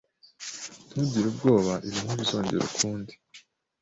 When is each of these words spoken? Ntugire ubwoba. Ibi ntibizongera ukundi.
Ntugire 0.89 1.27
ubwoba. 1.31 1.73
Ibi 1.87 1.99
ntibizongera 2.05 2.63
ukundi. 2.69 3.13